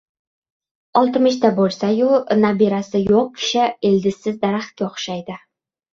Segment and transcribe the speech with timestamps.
[1.01, 2.09] •Oltmishda bo‘lsa-yu,
[2.45, 5.37] nabirasi yo‘q kishi ildizsiz daraxtga o‘xshaydi.